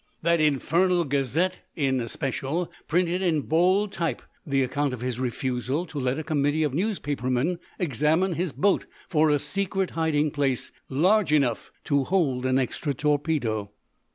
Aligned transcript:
"That 0.23 0.41
infernal 0.41 1.03
'Gazette,'" 1.05 1.59
in 1.75 1.99
especial, 2.01 2.71
printed, 2.87 3.21
in 3.21 3.41
bold 3.41 3.91
type, 3.91 4.23
the 4.47 4.63
account 4.63 4.93
of 4.93 5.01
his 5.01 5.19
refusal 5.19 5.85
to 5.85 5.99
let 5.99 6.17
a 6.17 6.23
committee 6.23 6.63
of 6.63 6.73
newspapermen 6.73 7.59
examine 7.77 8.33
his 8.33 8.51
boat 8.51 8.85
for 9.07 9.29
a 9.29 9.37
secret 9.37 9.91
hiding 9.91 10.31
place 10.31 10.71
large 10.89 11.31
enough 11.31 11.71
to 11.83 12.05
hold 12.05 12.47
an 12.47 12.57
extra 12.57 12.95
torpedo. 12.95 13.69